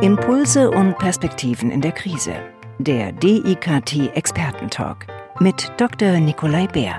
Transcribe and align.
Impulse 0.00 0.70
und 0.70 0.96
Perspektiven 0.98 1.70
in 1.70 1.80
der 1.80 1.92
Krise. 1.92 2.34
Der 2.78 3.12
DIKT 3.12 4.14
Expertentalk 4.16 5.06
mit 5.40 5.70
Dr. 5.76 6.18
Nikolai 6.18 6.66
Bär. 6.66 6.96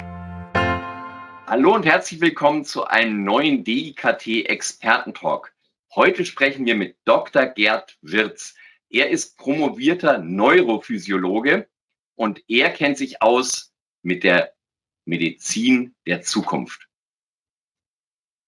Hallo 1.47 1.75
und 1.75 1.85
herzlich 1.85 2.21
willkommen 2.21 2.63
zu 2.63 2.85
einem 2.85 3.23
neuen 3.23 3.63
DIKT 3.63 4.45
Expertentalk. 4.45 5.53
Heute 5.95 6.25
sprechen 6.25 6.65
wir 6.65 6.75
mit 6.75 6.97
Dr. 7.05 7.47
Gerd 7.47 7.97
Wirz. 8.01 8.55
Er 8.89 9.09
ist 9.09 9.37
promovierter 9.37 10.19
Neurophysiologe 10.19 11.67
und 12.15 12.43
er 12.47 12.69
kennt 12.69 12.97
sich 12.97 13.21
aus 13.21 13.73
mit 14.01 14.23
der 14.23 14.53
Medizin 15.05 15.95
der 16.05 16.21
Zukunft. 16.21 16.87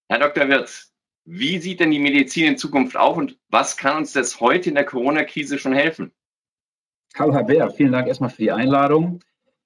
Herr 0.08 0.20
Dr. 0.20 0.48
Wirz, 0.48 0.92
wie 1.26 1.58
sieht 1.58 1.80
denn 1.80 1.90
die 1.90 1.98
Medizin 1.98 2.46
in 2.46 2.56
Zukunft 2.56 2.96
auf 2.96 3.16
und 3.16 3.36
was 3.48 3.76
kann 3.76 3.96
uns 3.98 4.12
das 4.12 4.40
heute 4.40 4.68
in 4.68 4.76
der 4.76 4.84
Corona-Krise 4.84 5.58
schon 5.58 5.74
helfen? 5.74 6.12
Hallo 7.16 7.34
Herr 7.34 7.42
Bär, 7.42 7.70
vielen 7.70 7.92
Dank 7.92 8.06
erstmal 8.06 8.30
für 8.30 8.42
die 8.42 8.52
Einladung. 8.52 9.20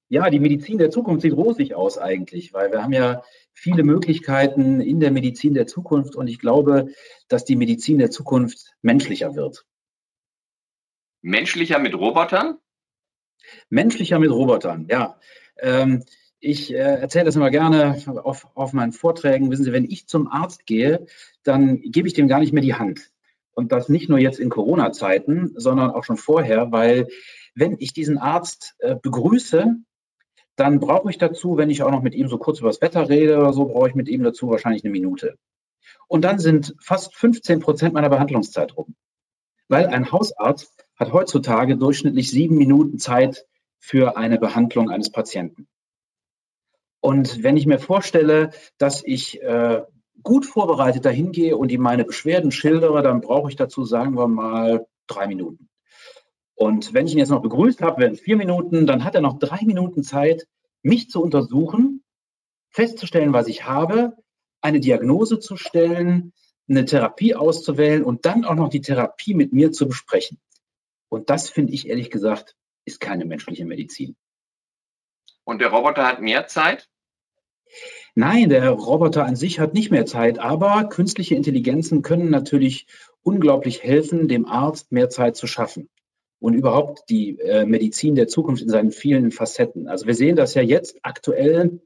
Ja, 0.09 0.31
die 0.31 0.41
Medizin 0.41 0.79
der 0.79 0.91
Zukunft 0.91 1.23
sieht 1.23 1.35
rosig 1.35 1.75
aus 1.75 1.99
eigentlich, 1.99 2.55
weil 2.55 2.73
wir 2.73 2.83
haben 2.83 2.95
ja 2.95 3.23
viele 3.53 3.85
Möglichkeiten 3.85 4.81
in 4.81 5.01
der 5.01 5.11
Medizin 5.11 5.53
der 5.53 5.67
Zukunft 5.67 6.17
und 6.17 6.29
ich 6.29 6.39
glaube, 6.39 6.89
dass 7.29 7.45
die 7.45 7.57
Medizin 7.57 7.99
der 7.99 8.11
Zukunft 8.11 8.75
menschlicher 8.81 9.35
wird. 9.37 9.67
Menschlicher 11.21 11.79
mit 11.79 11.95
Robotern? 11.95 12.59
Menschlicher 13.69 14.19
mit 14.19 14.31
Robotern, 14.31 14.87
ja. 14.91 15.21
Ähm, 15.59 16.05
ich 16.41 16.73
äh, 16.73 16.77
erzähle 16.77 17.27
das 17.27 17.37
immer 17.37 17.51
gerne 17.51 18.03
auf, 18.25 18.49
auf 18.55 18.73
meinen 18.73 18.93
Vorträgen. 18.93 19.51
Wissen 19.51 19.65
Sie, 19.65 19.73
wenn 19.73 19.85
ich 19.85 20.07
zum 20.07 20.27
Arzt 20.29 20.67
gehe, 20.67 21.07
dann 21.43 21.81
gebe 21.83 22.09
ich 22.09 22.15
dem 22.15 22.29
gar 22.29 22.41
nicht 22.41 22.53
mehr 22.53 22.63
die 22.63 22.75
Hand. 22.75 23.11
Und 23.53 23.73
das 23.73 23.89
nicht 23.89 24.09
nur 24.09 24.19
jetzt 24.19 24.41
in 24.41 24.49
Corona-Zeiten, 24.49 25.53
sondern 25.57 25.91
auch 25.91 26.05
schon 26.05 26.17
vorher, 26.17 26.73
weil 26.73 27.09
wenn 27.55 27.77
ich 27.79 27.93
diesen 27.93 28.17
Arzt 28.17 28.75
äh, 28.79 28.97
begrüße, 28.97 29.77
dann 30.57 30.81
brauche 30.81 31.11
ich 31.11 31.19
dazu, 31.19 31.57
wenn 31.57 31.71
ich 31.71 31.83
auch 31.83 31.91
noch 31.91 32.03
mit 32.03 32.15
ihm 32.15 32.29
so 32.29 32.39
kurz 32.39 32.61
über 32.61 32.69
das 32.69 32.81
Wetter 32.81 33.09
rede 33.09 33.39
oder 33.39 33.53
so, 33.53 33.67
brauche 33.67 33.89
ich 33.89 33.95
mit 33.95 34.09
ihm 34.09 34.23
dazu 34.23 34.49
wahrscheinlich 34.49 34.85
eine 34.85 34.93
Minute. 34.93 35.37
Und 36.09 36.23
dann 36.23 36.39
sind 36.39 36.75
fast 36.81 37.15
15 37.15 37.61
Prozent 37.61 37.95
meiner 37.95 38.09
Behandlungszeit 38.09 38.77
rum. 38.77 38.95
Weil 39.69 39.87
ein 39.87 40.11
Hausarzt 40.11 40.87
hat 40.97 41.13
heutzutage 41.13 41.77
durchschnittlich 41.77 42.31
sieben 42.31 42.57
Minuten 42.57 42.99
Zeit 42.99 43.47
für 43.79 44.17
eine 44.17 44.39
Behandlung 44.39 44.91
eines 44.91 45.11
Patienten. 45.11 45.69
Und 47.01 47.43
wenn 47.43 47.57
ich 47.57 47.67
mir 47.67 47.79
vorstelle, 47.79 48.51
dass 48.79 49.03
ich 49.05 49.43
äh, 49.43 49.83
gut 50.23 50.47
vorbereitet 50.47 51.05
dahin 51.05 51.33
gehe 51.33 51.57
und 51.57 51.73
ihm 51.73 51.81
meine 51.81 52.05
Beschwerden 52.05 52.53
schildere, 52.53 53.03
dann 53.03 53.21
brauche 53.21 53.49
ich 53.49 53.57
dazu, 53.57 53.85
sagen 53.85 54.17
wir 54.17 54.29
mal, 54.29 54.87
drei 55.07 55.27
Minuten. 55.27 55.69
Und 56.55 56.93
wenn 56.93 57.07
ich 57.07 57.13
ihn 57.13 57.19
jetzt 57.19 57.31
noch 57.31 57.43
begrüßt 57.43 57.81
habe, 57.81 58.03
wären 58.03 58.13
es 58.13 58.21
vier 58.21 58.37
Minuten, 58.37 58.87
dann 58.87 59.03
hat 59.03 59.15
er 59.15 59.23
noch 59.23 59.39
drei 59.39 59.65
Minuten 59.65 60.03
Zeit, 60.03 60.47
mich 60.83 61.09
zu 61.09 61.23
untersuchen, 61.23 62.05
festzustellen, 62.69 63.33
was 63.33 63.49
ich 63.49 63.65
habe, 63.65 64.17
eine 64.61 64.81
Diagnose 64.81 65.39
zu 65.39 65.57
stellen, 65.57 66.35
eine 66.69 66.85
Therapie 66.85 67.35
auszuwählen 67.35 68.05
und 68.05 68.27
dann 68.27 68.45
auch 68.45 68.55
noch 68.55 68.69
die 68.69 68.83
Therapie 68.83 69.35
mit 69.35 69.53
mir 69.53 69.73
zu 69.73 69.89
besprechen. 69.89 70.39
Und 71.09 71.31
das 71.31 71.49
finde 71.49 71.73
ich 71.73 71.89
ehrlich 71.89 72.11
gesagt, 72.11 72.57
ist 72.85 73.01
keine 73.01 73.25
menschliche 73.25 73.65
Medizin. 73.65 74.17
Und 75.45 75.61
der 75.61 75.69
Roboter 75.69 76.07
hat 76.07 76.21
mehr 76.21 76.47
Zeit? 76.47 76.89
Nein, 78.15 78.49
der 78.49 78.71
Roboter 78.71 79.25
an 79.25 79.37
sich 79.37 79.61
hat 79.61 79.75
nicht 79.75 79.91
mehr 79.91 80.07
Zeit, 80.07 80.39
aber 80.39 80.85
künstliche 80.89 81.37
Intelligenzen 81.37 82.03
können 82.03 82.31
natürlich 82.31 82.87
unglaublich 83.23 83.83
helfen, 83.83 84.29
dem 84.29 84.47
Arzt 84.47 84.93
mehr 84.93 85.11
Zeit 85.11 85.37
zu 85.37 85.47
schaffen. 85.47 85.89
Und 86.41 86.55
überhaupt 86.55 87.09
die 87.11 87.39
äh, 87.39 87.67
Medizin 87.67 88.15
der 88.15 88.27
Zukunft 88.27 88.63
in 88.63 88.69
seinen 88.69 88.93
vielen 88.93 89.31
Facetten. 89.31 89.89
Also 89.89 90.07
wir 90.07 90.15
sehen 90.15 90.37
das 90.37 90.55
ja 90.55 90.63
jetzt 90.63 90.99
aktuell, 91.03 91.81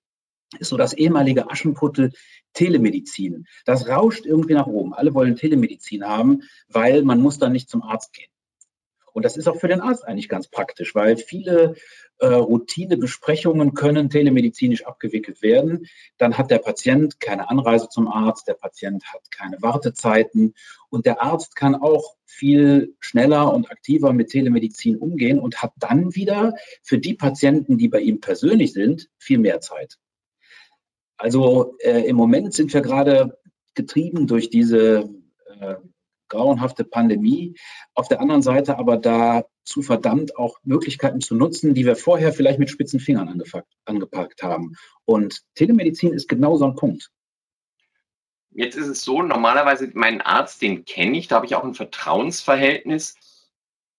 ist 0.58 0.68
so 0.68 0.76
das 0.76 0.92
ehemalige 0.92 1.50
Aschenputtel 1.50 2.12
Telemedizin. 2.52 3.46
Das 3.64 3.88
rauscht 3.88 4.26
irgendwie 4.26 4.54
nach 4.54 4.68
oben. 4.68 4.94
Alle 4.94 5.12
wollen 5.12 5.36
Telemedizin 5.36 6.04
haben, 6.04 6.42
weil 6.68 7.02
man 7.02 7.20
muss 7.20 7.38
dann 7.38 7.52
nicht 7.52 7.68
zum 7.68 7.82
Arzt 7.82 8.12
gehen. 8.12 8.30
Und 9.14 9.24
das 9.24 9.36
ist 9.36 9.48
auch 9.48 9.56
für 9.56 9.68
den 9.68 9.80
Arzt 9.80 10.06
eigentlich 10.06 10.28
ganz 10.28 10.48
praktisch, 10.48 10.94
weil 10.94 11.16
viele 11.16 11.76
äh, 12.18 12.26
Routinebesprechungen 12.26 13.74
können 13.74 14.10
telemedizinisch 14.10 14.84
abgewickelt 14.84 15.40
werden. 15.40 15.86
Dann 16.18 16.36
hat 16.36 16.50
der 16.50 16.58
Patient 16.58 17.20
keine 17.20 17.48
Anreise 17.48 17.88
zum 17.88 18.08
Arzt, 18.08 18.48
der 18.48 18.54
Patient 18.54 19.04
hat 19.12 19.30
keine 19.30 19.62
Wartezeiten 19.62 20.54
und 20.90 21.06
der 21.06 21.22
Arzt 21.22 21.54
kann 21.54 21.76
auch 21.76 22.16
viel 22.26 22.96
schneller 22.98 23.54
und 23.54 23.70
aktiver 23.70 24.12
mit 24.12 24.30
Telemedizin 24.30 24.96
umgehen 24.96 25.38
und 25.38 25.62
hat 25.62 25.72
dann 25.76 26.16
wieder 26.16 26.54
für 26.82 26.98
die 26.98 27.14
Patienten, 27.14 27.78
die 27.78 27.88
bei 27.88 28.00
ihm 28.00 28.20
persönlich 28.20 28.72
sind, 28.72 29.08
viel 29.18 29.38
mehr 29.38 29.60
Zeit. 29.60 29.96
Also 31.16 31.76
äh, 31.78 32.00
im 32.00 32.16
Moment 32.16 32.52
sind 32.52 32.74
wir 32.74 32.80
gerade 32.80 33.38
getrieben 33.74 34.26
durch 34.26 34.50
diese 34.50 35.08
äh, 35.60 35.76
grauenhafte 36.28 36.84
Pandemie. 36.84 37.54
Auf 37.94 38.08
der 38.08 38.20
anderen 38.20 38.42
Seite 38.42 38.78
aber 38.78 38.96
dazu 38.96 39.82
verdammt 39.82 40.36
auch 40.36 40.58
Möglichkeiten 40.62 41.20
zu 41.20 41.34
nutzen, 41.34 41.74
die 41.74 41.86
wir 41.86 41.96
vorher 41.96 42.32
vielleicht 42.32 42.58
mit 42.58 42.70
spitzen 42.70 43.00
Fingern 43.00 43.42
angepackt 43.84 44.42
haben. 44.42 44.76
Und 45.04 45.42
Telemedizin 45.54 46.12
ist 46.12 46.28
genau 46.28 46.56
so 46.56 46.66
ein 46.66 46.76
Punkt. 46.76 47.10
Jetzt 48.50 48.76
ist 48.76 48.86
es 48.86 49.02
so, 49.02 49.22
normalerweise 49.22 49.90
meinen 49.94 50.20
Arzt, 50.20 50.62
den 50.62 50.84
kenne 50.84 51.18
ich, 51.18 51.26
da 51.26 51.36
habe 51.36 51.46
ich 51.46 51.56
auch 51.56 51.64
ein 51.64 51.74
Vertrauensverhältnis. 51.74 53.16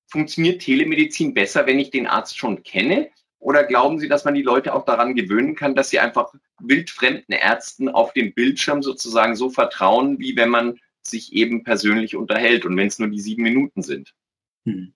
Funktioniert 0.07 0.62
Telemedizin 0.62 1.34
besser, 1.34 1.66
wenn 1.66 1.80
ich 1.80 1.90
den 1.90 2.07
Arzt 2.07 2.38
schon 2.38 2.63
kenne? 2.63 3.09
Oder 3.40 3.63
glauben 3.66 4.00
Sie, 4.00 4.07
dass 4.07 4.24
man 4.24 4.34
die 4.34 4.42
Leute 4.42 4.74
auch 4.74 4.86
daran 4.86 5.13
gewöhnen 5.13 5.56
kann, 5.56 5.75
dass 5.75 5.90
sie 5.90 6.00
einfach 6.00 6.34
wildfremden 6.59 7.36
Ärzten 7.36 7.90
auf 7.90 8.13
dem 8.13 8.34
Bildschirm 8.34 8.81
sozusagen 8.81 9.36
so 9.36 9.50
vertrauen, 9.50 10.19
wie 10.19 10.36
wenn 10.36 10.50
man 10.50 10.80
sich 11.07 11.33
eben 11.33 11.63
persönlich 11.63 12.16
unterhält 12.16 12.66
und 12.66 12.75
wenn 12.77 12.88
es 12.88 12.99
nur 12.99 13.09
die 13.09 13.19
sieben 13.19 13.43
Minuten 13.43 13.81
sind. 13.81 14.13
Hm. 14.66 14.93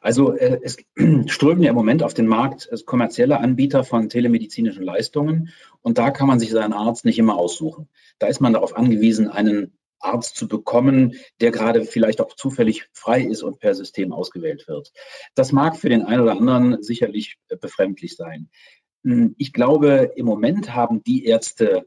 Also 0.00 0.32
äh, 0.32 0.60
es 0.62 0.78
strömen 1.26 1.62
ja 1.62 1.70
im 1.70 1.76
Moment 1.76 2.02
auf 2.02 2.14
den 2.14 2.26
Markt 2.26 2.68
äh, 2.70 2.76
kommerzielle 2.84 3.38
Anbieter 3.38 3.84
von 3.84 4.08
telemedizinischen 4.08 4.82
Leistungen 4.82 5.50
und 5.82 5.98
da 5.98 6.10
kann 6.10 6.26
man 6.26 6.40
sich 6.40 6.50
seinen 6.50 6.72
Arzt 6.72 7.04
nicht 7.04 7.18
immer 7.18 7.36
aussuchen. 7.36 7.88
Da 8.18 8.26
ist 8.26 8.40
man 8.40 8.52
darauf 8.52 8.76
angewiesen, 8.76 9.28
einen 9.28 9.78
Arzt 10.00 10.36
zu 10.36 10.48
bekommen, 10.48 11.14
der 11.40 11.52
gerade 11.52 11.84
vielleicht 11.84 12.20
auch 12.20 12.34
zufällig 12.34 12.88
frei 12.92 13.22
ist 13.22 13.42
und 13.42 13.60
per 13.60 13.74
System 13.74 14.12
ausgewählt 14.12 14.66
wird. 14.66 14.92
Das 15.34 15.52
mag 15.52 15.76
für 15.76 15.88
den 15.88 16.02
einen 16.02 16.22
oder 16.22 16.32
anderen 16.32 16.82
sicherlich 16.82 17.36
äh, 17.48 17.56
befremdlich 17.56 18.16
sein. 18.16 18.50
Hm, 19.04 19.34
ich 19.38 19.52
glaube, 19.52 20.12
im 20.16 20.26
Moment 20.26 20.74
haben 20.74 21.02
die 21.04 21.24
Ärzte 21.24 21.86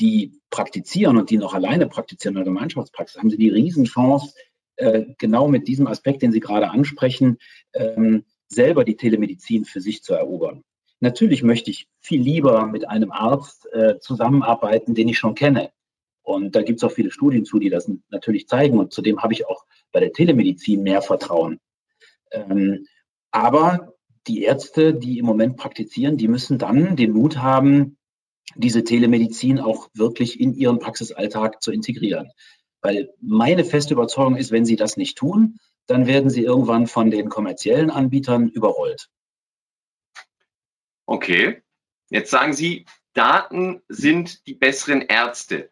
die 0.00 0.40
praktizieren 0.50 1.16
und 1.16 1.30
die 1.30 1.38
noch 1.38 1.54
alleine 1.54 1.86
praktizieren 1.86 2.36
in 2.36 2.44
der 2.44 2.52
Gemeinschaftspraxis, 2.52 3.18
haben 3.18 3.30
sie 3.30 3.36
die 3.36 3.50
Riesenchance, 3.50 4.34
äh, 4.76 5.04
genau 5.18 5.46
mit 5.46 5.68
diesem 5.68 5.86
Aspekt, 5.86 6.22
den 6.22 6.32
Sie 6.32 6.40
gerade 6.40 6.70
ansprechen, 6.70 7.36
ähm, 7.74 8.24
selber 8.48 8.84
die 8.84 8.96
Telemedizin 8.96 9.64
für 9.64 9.80
sich 9.80 10.02
zu 10.02 10.14
erobern. 10.14 10.64
Natürlich 11.00 11.42
möchte 11.42 11.70
ich 11.70 11.88
viel 12.00 12.20
lieber 12.20 12.66
mit 12.66 12.88
einem 12.88 13.12
Arzt 13.12 13.68
äh, 13.72 13.98
zusammenarbeiten, 14.00 14.94
den 14.94 15.08
ich 15.08 15.18
schon 15.18 15.34
kenne. 15.34 15.70
Und 16.22 16.54
da 16.54 16.62
gibt 16.62 16.78
es 16.78 16.84
auch 16.84 16.92
viele 16.92 17.10
Studien 17.10 17.44
zu, 17.44 17.58
die 17.58 17.70
das 17.70 17.90
natürlich 18.10 18.48
zeigen. 18.48 18.78
Und 18.78 18.92
zudem 18.92 19.22
habe 19.22 19.32
ich 19.32 19.46
auch 19.46 19.64
bei 19.92 20.00
der 20.00 20.12
Telemedizin 20.12 20.82
mehr 20.82 21.02
Vertrauen. 21.02 21.58
Ähm, 22.30 22.86
aber 23.30 23.94
die 24.26 24.42
Ärzte, 24.42 24.94
die 24.94 25.18
im 25.18 25.26
Moment 25.26 25.56
praktizieren, 25.56 26.16
die 26.16 26.28
müssen 26.28 26.58
dann 26.58 26.96
den 26.96 27.12
Mut 27.12 27.38
haben, 27.38 27.96
diese 28.56 28.84
Telemedizin 28.84 29.60
auch 29.60 29.88
wirklich 29.94 30.40
in 30.40 30.54
ihren 30.54 30.78
Praxisalltag 30.78 31.62
zu 31.62 31.72
integrieren. 31.72 32.32
Weil 32.82 33.12
meine 33.20 33.64
feste 33.64 33.94
Überzeugung 33.94 34.36
ist, 34.36 34.50
wenn 34.50 34.64
sie 34.64 34.76
das 34.76 34.96
nicht 34.96 35.18
tun, 35.18 35.58
dann 35.86 36.06
werden 36.06 36.30
sie 36.30 36.42
irgendwann 36.42 36.86
von 36.86 37.10
den 37.10 37.28
kommerziellen 37.28 37.90
Anbietern 37.90 38.48
überrollt. 38.48 39.08
Okay, 41.06 41.62
jetzt 42.10 42.30
sagen 42.30 42.52
Sie, 42.52 42.86
Daten 43.14 43.82
sind 43.88 44.46
die 44.46 44.54
besseren 44.54 45.02
Ärzte. 45.02 45.70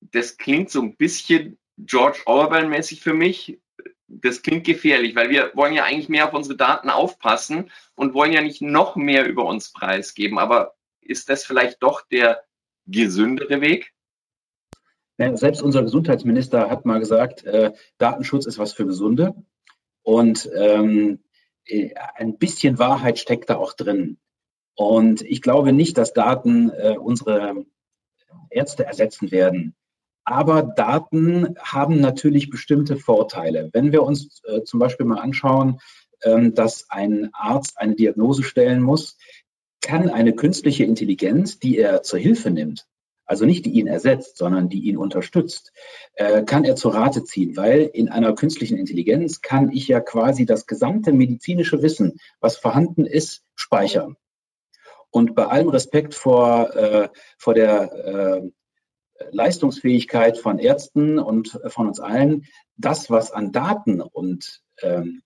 Das 0.00 0.36
klingt 0.36 0.70
so 0.70 0.80
ein 0.80 0.96
bisschen 0.96 1.58
George 1.76 2.20
Orwell-mäßig 2.26 3.00
für 3.00 3.14
mich. 3.14 3.60
Das 4.06 4.42
klingt 4.42 4.64
gefährlich, 4.64 5.16
weil 5.16 5.30
wir 5.30 5.50
wollen 5.54 5.74
ja 5.74 5.84
eigentlich 5.84 6.08
mehr 6.08 6.28
auf 6.28 6.34
unsere 6.34 6.56
Daten 6.56 6.88
aufpassen 6.88 7.72
und 7.96 8.14
wollen 8.14 8.32
ja 8.32 8.42
nicht 8.42 8.62
noch 8.62 8.94
mehr 8.94 9.26
über 9.26 9.44
uns 9.44 9.72
preisgeben. 9.72 10.38
Aber 10.38 10.76
ist 11.04 11.28
das 11.28 11.44
vielleicht 11.44 11.82
doch 11.82 12.06
der 12.08 12.42
gesündere 12.86 13.60
Weg? 13.60 13.92
Ja, 15.18 15.36
selbst 15.36 15.62
unser 15.62 15.82
Gesundheitsminister 15.82 16.68
hat 16.70 16.84
mal 16.84 16.98
gesagt, 16.98 17.44
äh, 17.44 17.72
Datenschutz 17.98 18.46
ist 18.46 18.58
was 18.58 18.72
für 18.72 18.84
Gesunde. 18.84 19.34
Und 20.02 20.50
ähm, 20.56 21.20
äh, 21.66 21.94
ein 22.16 22.36
bisschen 22.36 22.78
Wahrheit 22.78 23.18
steckt 23.18 23.48
da 23.50 23.56
auch 23.56 23.74
drin. 23.74 24.18
Und 24.74 25.22
ich 25.22 25.40
glaube 25.40 25.72
nicht, 25.72 25.96
dass 25.98 26.12
Daten 26.12 26.70
äh, 26.70 26.96
unsere 26.98 27.64
Ärzte 28.50 28.84
ersetzen 28.84 29.30
werden. 29.30 29.74
Aber 30.24 30.62
Daten 30.62 31.54
haben 31.58 32.00
natürlich 32.00 32.50
bestimmte 32.50 32.96
Vorteile. 32.96 33.70
Wenn 33.72 33.92
wir 33.92 34.02
uns 34.02 34.42
äh, 34.44 34.62
zum 34.62 34.80
Beispiel 34.80 35.06
mal 35.06 35.20
anschauen, 35.20 35.80
ähm, 36.22 36.54
dass 36.54 36.90
ein 36.90 37.30
Arzt 37.34 37.78
eine 37.78 37.94
Diagnose 37.94 38.42
stellen 38.42 38.82
muss, 38.82 39.16
kann 39.84 40.08
eine 40.08 40.34
künstliche 40.34 40.84
Intelligenz, 40.84 41.58
die 41.58 41.76
er 41.76 42.02
zur 42.02 42.18
Hilfe 42.18 42.50
nimmt, 42.50 42.86
also 43.26 43.44
nicht 43.44 43.66
die 43.66 43.72
ihn 43.72 43.86
ersetzt, 43.86 44.38
sondern 44.38 44.70
die 44.70 44.80
ihn 44.84 44.96
unterstützt, 44.96 45.72
äh, 46.14 46.42
kann 46.42 46.64
er 46.64 46.74
zur 46.74 46.94
Rate 46.94 47.22
ziehen, 47.22 47.56
weil 47.56 47.82
in 47.92 48.08
einer 48.08 48.34
künstlichen 48.34 48.78
Intelligenz 48.78 49.42
kann 49.42 49.70
ich 49.70 49.86
ja 49.86 50.00
quasi 50.00 50.46
das 50.46 50.66
gesamte 50.66 51.12
medizinische 51.12 51.82
Wissen, 51.82 52.18
was 52.40 52.56
vorhanden 52.56 53.04
ist, 53.04 53.44
speichern. 53.54 54.16
Und 55.10 55.34
bei 55.34 55.46
allem 55.46 55.68
Respekt 55.68 56.14
vor, 56.14 56.74
äh, 56.74 57.08
vor 57.36 57.52
der 57.52 57.92
äh, 57.92 58.50
Leistungsfähigkeit 59.32 60.38
von 60.38 60.58
Ärzten 60.58 61.18
und 61.18 61.60
von 61.66 61.88
uns 61.88 62.00
allen, 62.00 62.46
das, 62.78 63.10
was 63.10 63.32
an 63.32 63.52
Daten 63.52 64.00
und 64.00 64.62
ähm, 64.82 65.22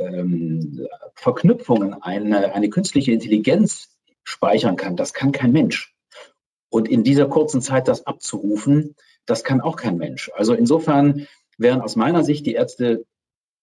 ähm, 0.00 0.86
Verknüpfungen 1.14 1.94
eine, 2.02 2.52
eine 2.54 2.70
künstliche 2.70 3.12
Intelligenz 3.12 3.96
speichern 4.24 4.76
kann, 4.76 4.96
das 4.96 5.12
kann 5.12 5.32
kein 5.32 5.52
Mensch. 5.52 5.94
Und 6.68 6.88
in 6.88 7.04
dieser 7.04 7.26
kurzen 7.26 7.60
Zeit 7.60 7.88
das 7.88 8.06
abzurufen, 8.06 8.94
das 9.26 9.44
kann 9.44 9.60
auch 9.60 9.76
kein 9.76 9.98
Mensch. 9.98 10.30
Also 10.34 10.54
insofern 10.54 11.26
wären 11.58 11.80
aus 11.80 11.96
meiner 11.96 12.24
Sicht 12.24 12.46
die 12.46 12.54
Ärzte 12.54 13.04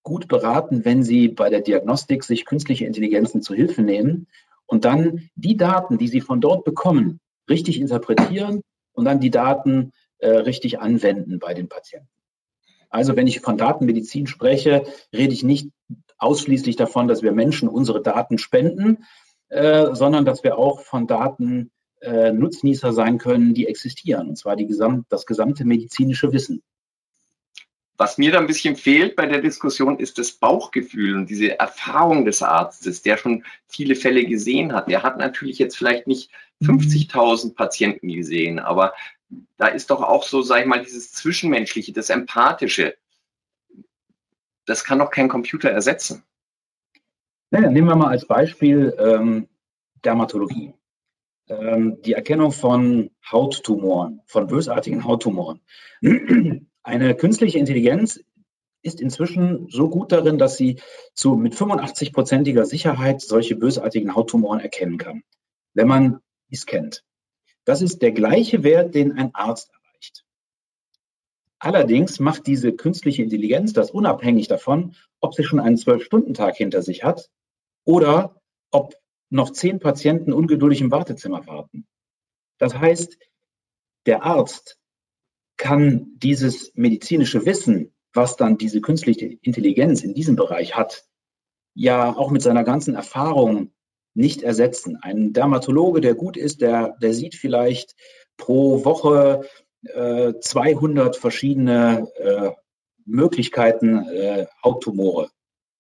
gut 0.04 0.28
beraten, 0.28 0.86
wenn 0.86 1.04
sie 1.04 1.28
bei 1.28 1.50
der 1.50 1.62
Diagnostik 1.62 2.24
sich 2.24 2.45
künstliche 2.45 2.86
Intelligenzen 2.86 3.42
zu 3.42 3.54
Hilfe 3.54 3.81
nehmen 3.81 4.28
und 4.66 4.86
dann 4.86 5.30
die 5.36 5.57
Daten, 5.57 5.98
die 5.98 6.07
sie 6.07 6.22
von 6.22 6.40
dort 6.40 6.63
bekommen, 6.63 7.19
richtig 7.50 7.80
interpretieren 7.80 8.62
und 8.94 9.06
dann 9.06 9.19
die 9.19 9.31
Daten 9.31 9.92
äh, 10.19 10.30
richtig 10.30 10.80
anwenden 10.80 11.40
bei 11.40 11.54
den 11.54 11.68
Patienten. 11.68 12.07
Also 12.90 13.16
wenn 13.16 13.28
ich 13.28 13.42
von 13.42 13.57
Datenmedizin 13.57 14.28
spreche, 14.28 14.83
rede 15.13 15.33
ich 15.33 15.44
nicht 15.44 15.72
ausschließlich 16.18 16.75
davon, 16.75 17.08
dass 17.08 17.22
wir 17.22 17.31
Menschen 17.31 17.69
unsere 17.69 18.02
Daten 18.02 18.38
spenden, 18.38 19.06
äh, 19.50 19.94
sondern 19.94 20.25
dass 20.25 20.44
wir 20.44 20.58
auch 20.58 20.81
von 20.81 21.08
Daten 21.08 21.72
äh, 22.02 22.31
Nutznießer 22.31 22.94
sein 22.94 23.18
können, 23.18 23.54
die 23.54 23.68
existieren, 23.68 24.30
und 24.30 24.38
zwar 24.38 24.56
die 24.56 24.68
Gesam 24.68 25.06
das 25.10 25.25
gesamte 25.25 25.66
medizinische 25.66 26.31
Wissen. 26.31 26.62
Was 27.98 28.19
mir 28.19 28.31
da 28.31 28.40
ein 28.40 28.46
bisschen 28.46 28.75
fehlt 28.75 29.16
bei 29.16 29.25
der 29.25 29.42
Diskussion, 29.42 29.98
ist 29.98 30.19
das 30.19 30.34
Bauchgefühl 30.34 31.16
und 31.16 31.30
diese 31.31 31.58
Erfahrung 31.58 32.25
des 32.25 32.44
Arztes, 32.44 33.02
der 33.02 33.18
schon 33.18 33.44
viele 33.68 33.96
Fälle 33.96 34.24
gesehen 34.25 34.74
hat. 34.74 34.88
Der 34.88 35.02
hat 35.02 35.18
natürlich 35.18 35.58
jetzt 35.58 35.78
vielleicht 35.78 36.06
nicht 36.06 36.30
50.000 36.62 37.56
Patienten 37.56 38.10
gesehen, 38.10 38.60
aber 38.60 38.94
da 39.58 39.68
ist 39.68 39.90
doch 39.90 40.04
auch 40.04 40.24
so, 40.24 40.44
sag 40.44 40.62
ich 40.62 40.68
mal, 40.68 40.84
dieses 40.84 41.12
Zwischenmenschliche, 41.12 41.92
das 41.92 42.12
Empathische. 42.12 42.96
Das 44.68 44.84
kann 44.84 45.00
doch 45.00 45.10
kein 45.10 45.30
Computer 45.30 45.72
ersetzen. 45.72 46.24
Ja, 47.50 47.62
nehmen 47.62 47.88
wir 47.88 47.96
mal 47.96 48.10
als 48.10 48.28
Beispiel 48.28 48.96
ähm, 49.00 49.48
Dermatologie 50.06 50.74
ähm, 51.50 52.02
die 52.02 52.14
Erkennung 52.14 52.52
von 52.52 53.12
Hauttumoren, 53.31 54.22
von 54.25 54.48
bösartigen 54.48 55.04
Hauttumoren. 55.04 55.62
Eine 56.84 57.16
künstliche 57.16 57.60
Intelligenz 57.60 58.24
ist 58.81 59.02
inzwischen 59.02 59.68
so 59.69 59.90
gut 59.90 60.12
darin, 60.12 60.38
dass 60.38 60.56
sie 60.56 60.80
zu 61.14 61.36
mit 61.36 61.56
85-prozentiger 61.56 62.66
Sicherheit 62.66 63.22
solche 63.22 63.56
bösartigen 63.56 64.16
Hauttumoren 64.16 64.60
erkennen 64.60 64.98
kann, 64.98 65.24
wenn 65.74 65.88
man 65.88 66.19
es 66.50 66.66
kennt. 66.66 67.04
Das 67.66 67.81
ist 67.81 68.02
der 68.02 68.12
gleiche 68.12 68.64
Wert, 68.64 68.96
den 68.96 69.18
ein 69.18 69.36
Arzt. 69.36 69.72
Allerdings 71.59 72.19
macht 72.19 72.45
diese 72.45 72.74
künstliche 72.74 73.24
Intelligenz 73.24 73.74
das 73.74 73.92
unabhängig 73.92 74.48
davon, 74.48 74.95
ob 75.19 75.33
sie 75.33 75.44
schon 75.44 75.59
einen 75.59 75.77
Zwölf-Stunden-Tag 75.77 76.56
hinter 76.56 76.81
sich 76.81 77.04
hat 77.04 77.30
oder 77.83 78.39
ob 78.71 78.95
noch 79.30 79.51
zehn 79.51 79.80
Patienten 79.80 80.33
ungeduldig 80.33 80.81
im 80.81 80.92
Wartezimmer 80.92 81.48
warten. 81.48 81.88
Das 82.59 82.75
heißt, 82.75 83.18
der 84.06 84.24
Arzt 84.24 84.77
kann 85.57 86.12
dieses 86.18 86.71
medizinische 86.75 87.45
Wissen, 87.45 87.94
was 88.13 88.36
dann 88.38 88.57
diese 88.57 88.81
künstliche 88.81 89.25
Intelligenz 89.42 90.04
in 90.04 90.13
diesem 90.13 90.36
Bereich 90.36 90.75
hat, 90.75 91.06
ja 91.74 92.15
auch 92.15 92.31
mit 92.31 92.42
seiner 92.42 92.63
ganzen 92.63 92.95
Erfahrung 92.95 93.71
nicht 94.13 94.42
ersetzen. 94.42 94.98
Ein 95.01 95.33
Dermatologe, 95.33 96.01
der 96.01 96.15
gut 96.15 96.38
ist, 96.38 96.62
der, 96.62 96.95
der 97.01 97.13
sieht 97.13 97.36
vielleicht 97.36 97.95
pro 98.38 98.86
Woche 98.86 99.48
äh, 99.94 100.39
200 100.39 101.16
verschiedene 101.16 102.07
äh, 102.18 102.51
Möglichkeiten 103.06 104.07
äh, 104.10 104.48
Hauttumore. 104.63 105.30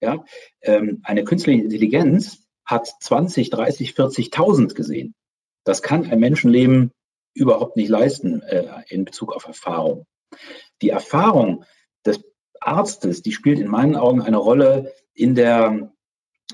Ja? 0.01 0.23
Ähm, 0.61 1.01
eine 1.03 1.23
künstliche 1.23 1.61
Intelligenz 1.61 2.47
hat 2.65 2.87
20, 2.99 3.49
30, 3.49 3.91
40.000 3.91 4.73
gesehen. 4.73 5.15
Das 5.63 5.81
kann 5.81 6.09
ein 6.09 6.19
Menschenleben 6.19 6.91
überhaupt 7.33 7.77
nicht 7.77 7.89
leisten 7.89 8.41
äh, 8.41 8.83
in 8.89 9.05
Bezug 9.05 9.33
auf 9.33 9.47
Erfahrung. 9.47 10.05
Die 10.81 10.89
Erfahrung 10.89 11.65
des 12.05 12.23
Arztes, 12.59 13.21
die 13.21 13.31
spielt 13.31 13.59
in 13.59 13.67
meinen 13.67 13.95
Augen 13.95 14.21
eine 14.21 14.37
Rolle 14.37 14.93
in 15.13 15.35
der, 15.35 15.93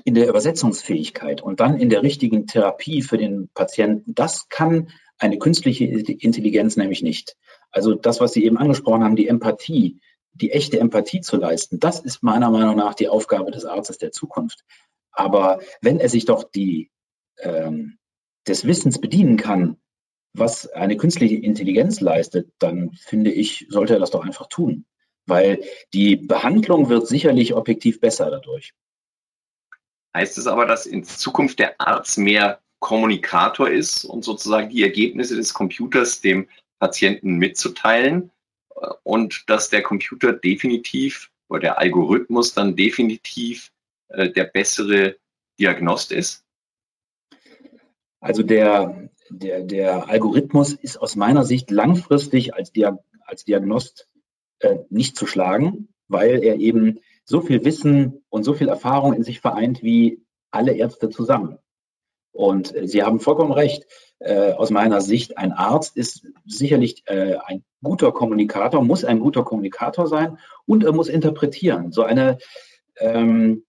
in 0.04 0.14
der 0.14 0.28
Übersetzungsfähigkeit 0.28 1.42
und 1.42 1.60
dann 1.60 1.78
in 1.78 1.90
der 1.90 2.02
richtigen 2.02 2.46
Therapie 2.46 3.02
für 3.02 3.18
den 3.18 3.48
Patienten. 3.54 4.14
Das 4.14 4.48
kann 4.48 4.90
eine 5.18 5.38
künstliche 5.38 5.84
Intelligenz 5.84 6.76
nämlich 6.76 7.02
nicht. 7.02 7.36
Also 7.70 7.94
das, 7.94 8.20
was 8.20 8.32
Sie 8.32 8.44
eben 8.44 8.58
angesprochen 8.58 9.04
haben, 9.04 9.16
die 9.16 9.28
Empathie, 9.28 10.00
die 10.32 10.50
echte 10.50 10.80
Empathie 10.80 11.20
zu 11.20 11.36
leisten, 11.36 11.78
das 11.78 12.00
ist 12.00 12.22
meiner 12.22 12.50
Meinung 12.50 12.76
nach 12.76 12.94
die 12.94 13.08
Aufgabe 13.08 13.50
des 13.50 13.64
Arztes 13.64 13.98
der 13.98 14.12
Zukunft. 14.12 14.64
Aber 15.12 15.60
wenn 15.80 16.00
er 16.00 16.08
sich 16.08 16.24
doch 16.24 16.44
die, 16.44 16.90
ähm, 17.40 17.98
des 18.46 18.66
Wissens 18.66 19.00
bedienen 19.00 19.36
kann, 19.36 19.76
was 20.34 20.66
eine 20.72 20.96
künstliche 20.96 21.36
Intelligenz 21.36 22.00
leistet, 22.00 22.52
dann 22.58 22.90
finde 22.92 23.30
ich, 23.30 23.66
sollte 23.70 23.94
er 23.94 24.00
das 24.00 24.10
doch 24.10 24.24
einfach 24.24 24.48
tun. 24.48 24.84
Weil 25.26 25.62
die 25.94 26.16
Behandlung 26.16 26.88
wird 26.88 27.06
sicherlich 27.06 27.54
objektiv 27.54 28.00
besser 28.00 28.30
dadurch. 28.30 28.74
Heißt 30.14 30.36
es 30.36 30.46
aber, 30.46 30.66
dass 30.66 30.86
in 30.86 31.04
Zukunft 31.04 31.60
der 31.60 31.80
Arzt 31.80 32.18
mehr 32.18 32.60
Kommunikator 32.84 33.70
ist 33.70 34.04
und 34.04 34.24
sozusagen 34.24 34.68
die 34.68 34.82
Ergebnisse 34.82 35.36
des 35.36 35.54
Computers 35.54 36.20
dem 36.20 36.48
Patienten 36.78 37.36
mitzuteilen 37.36 38.30
äh, 38.76 38.88
und 39.04 39.48
dass 39.48 39.70
der 39.70 39.82
Computer 39.82 40.34
definitiv 40.34 41.30
oder 41.48 41.60
der 41.60 41.78
Algorithmus 41.78 42.52
dann 42.52 42.76
definitiv 42.76 43.72
äh, 44.08 44.28
der 44.30 44.44
bessere 44.44 45.16
Diagnost 45.58 46.12
ist? 46.12 46.44
Also 48.20 48.42
der, 48.42 49.08
der, 49.30 49.62
der 49.62 50.10
Algorithmus 50.10 50.74
ist 50.74 50.98
aus 50.98 51.16
meiner 51.16 51.44
Sicht 51.44 51.70
langfristig 51.70 52.52
als, 52.54 52.70
Dia 52.70 52.98
als 53.24 53.46
Diagnost 53.46 54.10
äh, 54.58 54.76
nicht 54.90 55.16
zu 55.16 55.26
schlagen, 55.26 55.88
weil 56.08 56.44
er 56.44 56.56
eben 56.56 57.00
so 57.24 57.40
viel 57.40 57.64
Wissen 57.64 58.22
und 58.28 58.44
so 58.44 58.52
viel 58.52 58.68
Erfahrung 58.68 59.14
in 59.14 59.22
sich 59.22 59.40
vereint 59.40 59.82
wie 59.82 60.22
alle 60.50 60.74
Ärzte 60.74 61.08
zusammen. 61.08 61.58
Und 62.34 62.76
äh, 62.76 62.86
Sie 62.86 63.02
haben 63.02 63.20
vollkommen 63.20 63.52
recht. 63.52 63.86
Äh, 64.18 64.52
aus 64.52 64.70
meiner 64.70 65.00
Sicht, 65.00 65.38
ein 65.38 65.52
Arzt 65.52 65.96
ist 65.96 66.26
sicherlich 66.44 67.02
äh, 67.06 67.36
ein 67.46 67.64
guter 67.82 68.12
Kommunikator, 68.12 68.82
muss 68.82 69.04
ein 69.04 69.20
guter 69.20 69.44
Kommunikator 69.44 70.06
sein 70.06 70.38
und 70.66 70.84
er 70.84 70.92
muss 70.92 71.08
interpretieren. 71.08 71.90
So 71.92 72.02
eine 72.02 72.38
ähm, 72.96 73.64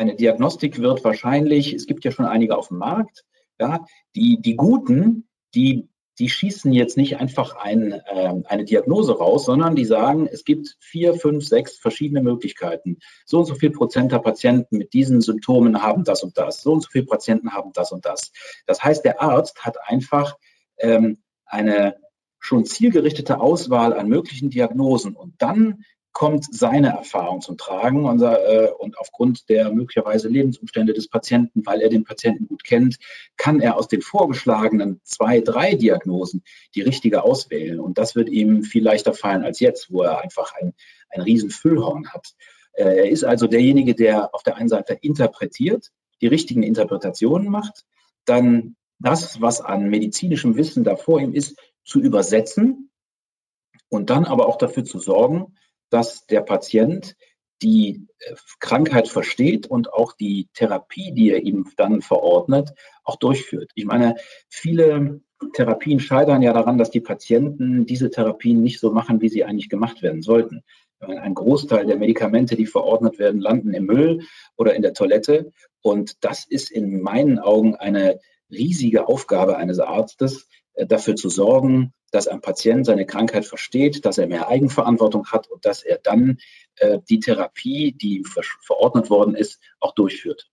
eine 0.00 0.16
Diagnostik 0.16 0.80
wird 0.80 1.04
wahrscheinlich, 1.04 1.74
es 1.74 1.86
gibt 1.86 2.04
ja 2.04 2.10
schon 2.10 2.24
einige 2.24 2.56
auf 2.56 2.68
dem 2.68 2.78
Markt, 2.78 3.24
ja, 3.58 3.84
die, 4.16 4.40
die 4.40 4.56
guten, 4.56 5.28
die, 5.54 5.88
die 6.20 6.28
schießen 6.28 6.72
jetzt 6.72 6.98
nicht 6.98 7.16
einfach 7.16 7.56
ein, 7.56 7.92
äh, 7.92 8.34
eine 8.44 8.64
Diagnose 8.64 9.16
raus, 9.16 9.46
sondern 9.46 9.74
die 9.74 9.86
sagen, 9.86 10.28
es 10.30 10.44
gibt 10.44 10.76
vier, 10.78 11.14
fünf, 11.14 11.46
sechs 11.46 11.78
verschiedene 11.78 12.22
Möglichkeiten. 12.22 12.98
So 13.24 13.38
und 13.38 13.46
so 13.46 13.54
viel 13.54 13.70
Prozent 13.70 14.12
der 14.12 14.18
Patienten 14.18 14.76
mit 14.76 14.92
diesen 14.92 15.22
Symptomen 15.22 15.82
haben 15.82 16.04
das 16.04 16.22
und 16.22 16.36
das. 16.36 16.60
So 16.62 16.74
und 16.74 16.82
so 16.82 16.90
viele 16.90 17.06
Patienten 17.06 17.52
haben 17.52 17.72
das 17.72 17.90
und 17.90 18.04
das. 18.04 18.32
Das 18.66 18.84
heißt, 18.84 19.02
der 19.04 19.22
Arzt 19.22 19.64
hat 19.64 19.78
einfach 19.86 20.36
ähm, 20.78 21.22
eine 21.46 21.96
schon 22.38 22.66
zielgerichtete 22.66 23.40
Auswahl 23.40 23.94
an 23.94 24.08
möglichen 24.08 24.50
Diagnosen 24.50 25.16
und 25.16 25.34
dann 25.38 25.84
kommt 26.12 26.46
seine 26.52 26.88
Erfahrung 26.88 27.40
zum 27.40 27.56
Tragen 27.56 28.04
und, 28.04 28.20
äh, 28.20 28.68
und 28.78 28.98
aufgrund 28.98 29.48
der 29.48 29.70
möglicherweise 29.72 30.28
Lebensumstände 30.28 30.92
des 30.92 31.08
Patienten, 31.08 31.64
weil 31.64 31.80
er 31.80 31.88
den 31.88 32.04
Patienten 32.04 32.48
gut 32.48 32.64
kennt, 32.64 32.98
kann 33.36 33.60
er 33.60 33.76
aus 33.76 33.88
den 33.88 34.02
vorgeschlagenen 34.02 35.00
zwei, 35.04 35.40
drei 35.40 35.74
Diagnosen 35.74 36.42
die 36.74 36.82
richtige 36.82 37.22
auswählen. 37.22 37.78
Und 37.78 37.96
das 37.98 38.16
wird 38.16 38.28
ihm 38.28 38.64
viel 38.64 38.82
leichter 38.82 39.14
fallen 39.14 39.44
als 39.44 39.60
jetzt, 39.60 39.92
wo 39.92 40.02
er 40.02 40.20
einfach 40.20 40.52
ein, 40.60 40.74
ein 41.10 41.20
riesen 41.20 41.50
hat. 42.12 42.34
Äh, 42.72 42.82
er 42.82 43.10
ist 43.10 43.24
also 43.24 43.46
derjenige, 43.46 43.94
der 43.94 44.34
auf 44.34 44.42
der 44.42 44.56
einen 44.56 44.68
Seite 44.68 44.98
interpretiert, 45.00 45.90
die 46.20 46.26
richtigen 46.26 46.62
Interpretationen 46.62 47.48
macht, 47.48 47.84
dann 48.24 48.76
das, 48.98 49.40
was 49.40 49.60
an 49.60 49.88
medizinischem 49.88 50.56
Wissen 50.56 50.84
da 50.84 50.96
vor 50.96 51.20
ihm 51.20 51.32
ist, 51.32 51.58
zu 51.84 52.00
übersetzen 52.00 52.90
Und 53.88 54.10
dann 54.10 54.24
aber 54.24 54.46
auch 54.46 54.56
dafür 54.56 54.84
zu 54.84 54.98
sorgen, 54.98 55.56
dass 55.90 56.26
der 56.26 56.40
Patient 56.40 57.16
die 57.62 58.06
äh, 58.20 58.34
Krankheit 58.58 59.08
versteht 59.08 59.66
und 59.66 59.92
auch 59.92 60.12
die 60.14 60.48
Therapie, 60.54 61.12
die 61.12 61.30
er 61.30 61.42
ihm 61.42 61.70
dann 61.76 62.00
verordnet, 62.00 62.72
auch 63.04 63.16
durchführt. 63.16 63.70
Ich 63.74 63.84
meine, 63.84 64.16
viele 64.48 65.20
Therapien 65.52 66.00
scheitern 66.00 66.42
ja 66.42 66.52
daran, 66.52 66.78
dass 66.78 66.90
die 66.90 67.00
Patienten 67.00 67.86
diese 67.86 68.10
Therapien 68.10 68.62
nicht 68.62 68.80
so 68.80 68.92
machen, 68.92 69.20
wie 69.20 69.28
sie 69.28 69.44
eigentlich 69.44 69.68
gemacht 69.68 70.02
werden 70.02 70.22
sollten. 70.22 70.62
Ein 71.00 71.34
Großteil 71.34 71.86
der 71.86 71.96
Medikamente, 71.96 72.56
die 72.56 72.66
verordnet 72.66 73.18
werden, 73.18 73.40
landen 73.40 73.72
im 73.72 73.86
Müll 73.86 74.20
oder 74.56 74.74
in 74.74 74.82
der 74.82 74.92
Toilette. 74.92 75.50
Und 75.80 76.24
das 76.24 76.44
ist 76.46 76.70
in 76.70 77.00
meinen 77.00 77.38
Augen 77.38 77.74
eine 77.74 78.20
riesige 78.50 79.08
Aufgabe 79.08 79.56
eines 79.56 79.80
Arztes, 79.80 80.46
äh, 80.74 80.86
dafür 80.86 81.16
zu 81.16 81.30
sorgen, 81.30 81.94
dass 82.10 82.28
ein 82.28 82.40
Patient 82.40 82.86
seine 82.86 83.06
Krankheit 83.06 83.46
versteht, 83.46 84.04
dass 84.04 84.18
er 84.18 84.26
mehr 84.26 84.48
Eigenverantwortung 84.48 85.26
hat 85.26 85.48
und 85.48 85.64
dass 85.64 85.82
er 85.82 85.98
dann 85.98 86.38
äh, 86.76 86.98
die 87.08 87.20
Therapie, 87.20 87.92
die 87.92 88.18
ihm 88.18 88.24
verordnet 88.24 89.10
worden 89.10 89.34
ist, 89.34 89.60
auch 89.78 89.94
durchführt. 89.94 90.50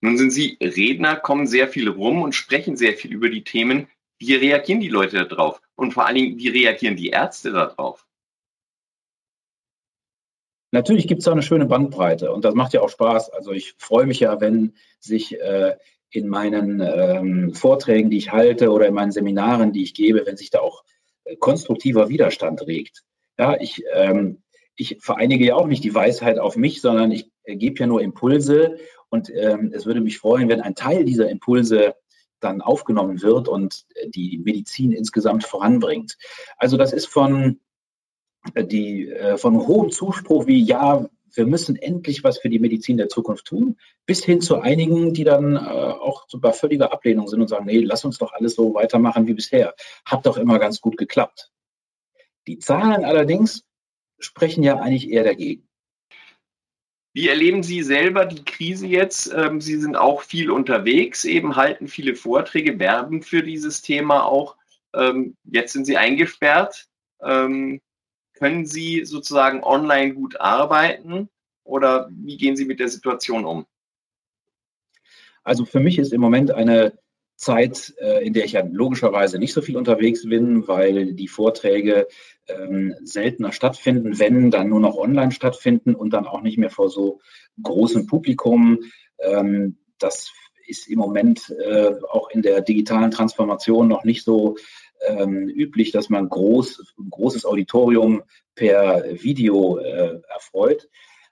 Nun 0.00 0.18
sind 0.18 0.30
Sie 0.30 0.58
Redner, 0.60 1.16
kommen 1.16 1.46
sehr 1.46 1.68
viel 1.68 1.88
rum 1.88 2.22
und 2.22 2.34
sprechen 2.34 2.76
sehr 2.76 2.94
viel 2.94 3.12
über 3.12 3.28
die 3.28 3.44
Themen. 3.44 3.88
Wie 4.18 4.34
reagieren 4.34 4.80
die 4.80 4.88
Leute 4.88 5.26
darauf? 5.26 5.60
Und 5.74 5.92
vor 5.92 6.06
allen 6.06 6.16
Dingen, 6.16 6.38
wie 6.38 6.48
reagieren 6.48 6.96
die 6.96 7.08
Ärzte 7.08 7.52
darauf? 7.52 8.06
Natürlich 10.72 11.06
gibt 11.06 11.20
es 11.20 11.24
da 11.24 11.32
eine 11.32 11.42
schöne 11.42 11.66
Bandbreite 11.66 12.32
und 12.32 12.44
das 12.44 12.54
macht 12.54 12.72
ja 12.72 12.82
auch 12.82 12.88
Spaß. 12.88 13.30
Also 13.30 13.52
ich 13.52 13.74
freue 13.78 14.06
mich 14.06 14.20
ja, 14.20 14.40
wenn 14.40 14.74
sich 15.00 15.40
äh, 15.40 15.76
in 16.16 16.28
meinen 16.28 16.80
ähm, 16.80 17.54
Vorträgen, 17.54 18.10
die 18.10 18.16
ich 18.16 18.32
halte 18.32 18.70
oder 18.70 18.86
in 18.86 18.94
meinen 18.94 19.12
Seminaren, 19.12 19.72
die 19.72 19.82
ich 19.82 19.94
gebe, 19.94 20.24
wenn 20.24 20.36
sich 20.36 20.50
da 20.50 20.60
auch 20.60 20.82
äh, 21.24 21.36
konstruktiver 21.36 22.08
Widerstand 22.08 22.66
regt. 22.66 23.04
Ja, 23.38 23.60
ich, 23.60 23.84
ähm, 23.92 24.42
ich 24.76 24.96
vereinige 25.00 25.44
ja 25.44 25.54
auch 25.56 25.66
nicht 25.66 25.84
die 25.84 25.94
Weisheit 25.94 26.38
auf 26.38 26.56
mich, 26.56 26.80
sondern 26.80 27.12
ich 27.12 27.30
äh, 27.44 27.56
gebe 27.56 27.78
ja 27.78 27.86
nur 27.86 28.00
Impulse 28.00 28.78
und 29.10 29.30
ähm, 29.34 29.72
es 29.74 29.84
würde 29.84 30.00
mich 30.00 30.18
freuen, 30.18 30.48
wenn 30.48 30.62
ein 30.62 30.74
Teil 30.74 31.04
dieser 31.04 31.28
Impulse 31.28 31.94
dann 32.40 32.62
aufgenommen 32.62 33.22
wird 33.22 33.46
und 33.46 33.84
äh, 33.94 34.08
die 34.08 34.38
Medizin 34.38 34.92
insgesamt 34.92 35.44
voranbringt. 35.44 36.16
Also 36.56 36.76
das 36.76 36.92
ist 36.92 37.06
von 37.06 37.60
die 38.56 39.12
von 39.38 39.66
hohem 39.66 39.90
Zuspruch 39.90 40.46
wie 40.46 40.62
ja, 40.62 41.04
wir 41.34 41.46
müssen 41.46 41.76
endlich 41.76 42.24
was 42.24 42.38
für 42.38 42.48
die 42.48 42.58
Medizin 42.58 42.96
der 42.96 43.08
Zukunft 43.08 43.46
tun, 43.46 43.78
bis 44.06 44.24
hin 44.24 44.40
zu 44.40 44.60
einigen, 44.60 45.12
die 45.12 45.24
dann 45.24 45.56
äh, 45.56 45.58
auch 45.58 46.26
bei 46.38 46.52
völliger 46.52 46.92
Ablehnung 46.92 47.28
sind 47.28 47.40
und 47.40 47.48
sagen, 47.48 47.66
nee, 47.66 47.80
lass 47.80 48.04
uns 48.04 48.18
doch 48.18 48.32
alles 48.32 48.54
so 48.54 48.74
weitermachen 48.74 49.26
wie 49.26 49.34
bisher. 49.34 49.74
Hat 50.04 50.26
doch 50.26 50.36
immer 50.36 50.58
ganz 50.58 50.80
gut 50.80 50.96
geklappt. 50.96 51.50
Die 52.46 52.58
Zahlen 52.58 53.04
allerdings 53.04 53.64
sprechen 54.18 54.62
ja 54.62 54.78
eigentlich 54.78 55.10
eher 55.10 55.24
dagegen. 55.24 55.66
Wie 57.12 57.28
erleben 57.28 57.62
Sie 57.62 57.82
selber 57.82 58.26
die 58.26 58.44
Krise 58.44 58.86
jetzt? 58.86 59.32
Ähm, 59.34 59.60
Sie 59.60 59.78
sind 59.78 59.96
auch 59.96 60.20
viel 60.20 60.50
unterwegs, 60.50 61.24
eben 61.24 61.56
halten 61.56 61.88
viele 61.88 62.14
Vorträge, 62.14 62.78
werben 62.78 63.22
für 63.22 63.42
dieses 63.42 63.80
Thema 63.80 64.24
auch. 64.24 64.56
Ähm, 64.94 65.34
jetzt 65.44 65.72
sind 65.72 65.86
Sie 65.86 65.96
eingesperrt. 65.96 66.88
Ähm, 67.22 67.80
können 68.38 68.66
Sie 68.66 69.04
sozusagen 69.04 69.64
online 69.64 70.14
gut 70.14 70.40
arbeiten 70.40 71.28
oder 71.64 72.08
wie 72.10 72.36
gehen 72.36 72.56
Sie 72.56 72.64
mit 72.64 72.80
der 72.80 72.88
Situation 72.88 73.44
um? 73.44 73.66
Also 75.42 75.64
für 75.64 75.80
mich 75.80 75.98
ist 75.98 76.12
im 76.12 76.20
Moment 76.20 76.50
eine 76.50 76.98
Zeit, 77.36 77.94
äh, 78.00 78.26
in 78.26 78.32
der 78.32 78.44
ich 78.44 78.52
ja 78.52 78.66
logischerweise 78.68 79.38
nicht 79.38 79.52
so 79.52 79.60
viel 79.60 79.76
unterwegs 79.76 80.26
bin, 80.26 80.66
weil 80.66 81.12
die 81.12 81.28
Vorträge 81.28 82.08
ähm, 82.48 82.94
seltener 83.02 83.52
stattfinden, 83.52 84.18
wenn 84.18 84.50
dann 84.50 84.68
nur 84.68 84.80
noch 84.80 84.96
online 84.96 85.32
stattfinden 85.32 85.94
und 85.94 86.10
dann 86.10 86.26
auch 86.26 86.40
nicht 86.40 86.58
mehr 86.58 86.70
vor 86.70 86.88
so 86.88 87.20
großem 87.62 88.06
Publikum. 88.06 88.80
Ähm, 89.18 89.76
das 89.98 90.32
ist 90.66 90.88
im 90.88 90.98
Moment 90.98 91.54
äh, 91.64 91.92
auch 92.10 92.30
in 92.30 92.42
der 92.42 92.62
digitalen 92.62 93.10
Transformation 93.10 93.86
noch 93.86 94.04
nicht 94.04 94.24
so 94.24 94.56
ähm, 95.06 95.48
üblich, 95.48 95.92
dass 95.92 96.08
man 96.08 96.28
groß, 96.28 96.94
großes 97.10 97.44
Auditorium 97.44 98.22
per 98.54 99.04
Video 99.22 99.78
äh, 99.78 100.20
erfreut. 100.32 100.88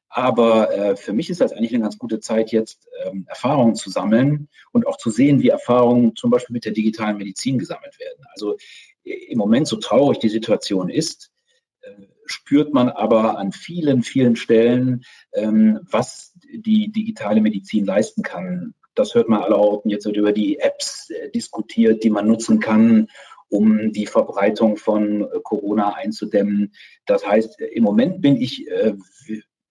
Aber 0.09 0.73
äh, 0.73 0.97
für 0.97 1.12
mich 1.12 1.28
ist 1.28 1.40
das 1.40 1.52
eigentlich 1.52 1.75
eine 1.75 1.83
ganz 1.83 1.99
gute 1.99 2.21
Zeit, 2.21 2.52
jetzt 2.52 2.87
ähm, 3.04 3.25
Erfahrungen 3.28 3.75
zu 3.75 3.90
sammeln 3.90 4.49
und 4.71 4.87
auch 4.87 4.97
zu 4.97 5.11
sehen, 5.11 5.42
wie 5.42 5.49
Erfahrungen 5.49 6.14
zum 6.14 6.30
Beispiel 6.30 6.54
mit 6.54 6.64
der 6.64 6.73
digitalen 6.73 7.16
Medizin 7.16 7.59
gesammelt 7.59 7.99
werden. 7.99 8.25
Also 8.33 8.56
im 9.02 9.38
Moment, 9.38 9.66
so 9.66 9.76
traurig 9.76 10.21
die 10.21 10.28
Situation 10.28 10.88
ist, 10.88 11.33
äh, 11.80 11.90
spürt 12.26 12.73
man 12.73 12.90
aber 12.90 13.38
an 13.38 13.50
vielen, 13.50 14.04
vielen 14.04 14.37
Stellen, 14.37 15.04
ähm, 15.33 15.80
was 15.90 16.33
die 16.52 16.92
digitale 16.92 17.40
Medizin 17.40 17.85
leisten 17.85 18.23
kann. 18.23 18.75
Das 18.94 19.16
hört 19.16 19.28
man 19.28 19.42
allerorten. 19.42 19.90
Jetzt 19.90 20.06
wird 20.06 20.16
über 20.16 20.33
die 20.33 20.61
Apps 20.61 21.11
äh, 21.11 21.30
diskutiert, 21.30 22.04
die 22.04 22.11
man 22.11 22.28
nutzen 22.28 22.61
kann, 22.61 23.09
um 23.54 23.92
die 23.92 24.06
Verbreitung 24.06 24.76
von 24.76 25.23
äh, 25.23 25.40
Corona 25.44 25.94
einzudämmen. 25.94 26.75
Das 27.06 27.25
heißt, 27.25 27.61
im 27.61 27.84
Moment 27.84 28.20
bin 28.20 28.37
ich 28.37 28.68
äh, 28.68 28.94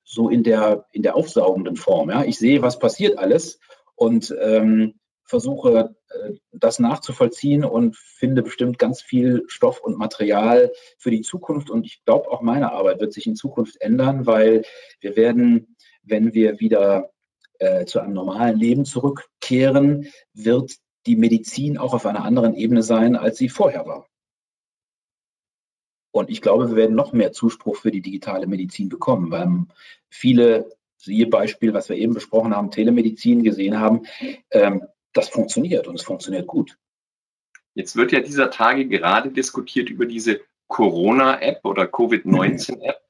so 0.06 0.30
in 0.30 0.44
der, 0.44 0.86
in 0.94 1.04
der 1.04 1.16
aufsaugenden 1.18 1.76
Form. 1.76 2.10
Ich 2.26 2.38
sehe, 2.38 2.62
was 2.62 2.80
passiert 2.80 3.18
alles 3.18 3.60
und 3.96 4.34
ähm, 4.42 4.94
versuche 5.26 5.96
äh, 6.10 6.32
das 6.54 6.80
nachzuvollziehen 6.80 7.66
und 7.66 7.98
finde 7.98 8.42
bestimmt 8.42 8.80
ganz 8.80 9.02
viel 9.02 9.44
Stoff 9.48 9.82
und 9.82 9.98
Material 9.98 10.72
für 10.98 11.12
die 11.12 11.22
Zukunft. 11.22 11.70
Und 11.70 11.86
ich 11.86 12.06
glaube, 12.06 12.32
auch 12.32 12.42
meine 12.42 12.72
Arbeit 12.72 13.02
wird 13.02 13.12
sich 13.12 13.28
in 13.28 13.36
Zukunft 13.36 13.82
ändern, 13.82 14.26
weil 14.26 14.64
wir 15.02 15.18
werden, 15.18 15.76
wenn 16.04 16.34
wir 16.34 16.62
wieder 16.62 17.12
äh, 17.60 17.84
zu 17.84 18.00
einem 18.00 18.14
normalen 18.14 18.58
Leben 18.58 18.86
zurückkehren, 18.86 20.08
wird 20.34 20.72
die 21.06 21.16
Medizin 21.16 21.78
auch 21.78 21.94
auf 21.94 22.06
einer 22.06 22.24
anderen 22.24 22.56
Ebene 22.56 22.84
sein, 22.84 23.16
als 23.16 23.38
sie 23.38 23.50
vorher 23.50 23.86
war. 23.86 24.08
Und 26.12 26.30
ich 26.30 26.42
glaube, 26.42 26.70
wir 26.70 26.76
werden 26.76 26.96
noch 26.96 27.12
mehr 27.12 27.32
Zuspruch 27.32 27.76
für 27.76 27.92
die 27.92 28.02
digitale 28.02 28.46
Medizin 28.46 28.88
bekommen, 28.88 29.32
weil 29.32 29.66
viele, 30.10 30.70
siehe 30.96 31.28
Beispiel, 31.28 31.74
was 31.74 31.90
wir 31.90 31.98
eben 31.98 32.14
besprochen 32.14 32.56
haben, 32.56 32.70
Telemedizin 32.70 33.44
gesehen 33.44 33.80
haben, 33.80 34.04
ähm, 34.52 34.84
das 35.12 35.30
funktioniert 35.30 35.88
und 35.88 35.96
es 35.96 36.04
funktioniert 36.04 36.48
gut. 36.48 36.78
Jetzt 37.74 37.96
wird 37.96 38.12
ja 38.12 38.20
dieser 38.20 38.52
Tage 38.52 38.88
gerade 38.88 39.32
diskutiert 39.32 39.90
über 39.90 40.06
diese 40.06 40.42
Corona-App 40.68 41.66
oder 41.66 41.88
Covid-19-App. 41.88 43.02